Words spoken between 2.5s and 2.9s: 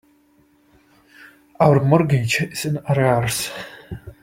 in